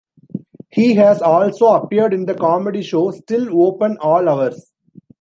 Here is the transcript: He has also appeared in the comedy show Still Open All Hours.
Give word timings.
He 0.71 0.95
has 0.95 1.21
also 1.21 1.67
appeared 1.73 2.11
in 2.11 2.25
the 2.25 2.33
comedy 2.33 2.81
show 2.81 3.11
Still 3.11 3.49
Open 3.67 3.99
All 3.99 4.27
Hours. 4.27 4.71